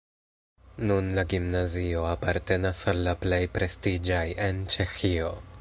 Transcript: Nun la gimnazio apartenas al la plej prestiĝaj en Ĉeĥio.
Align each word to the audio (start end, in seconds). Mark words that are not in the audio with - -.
Nun 0.91 1.11
la 1.17 1.25
gimnazio 1.33 2.01
apartenas 2.13 2.83
al 2.95 3.05
la 3.11 3.17
plej 3.27 3.43
prestiĝaj 3.59 4.27
en 4.49 4.69
Ĉeĥio. 4.77 5.33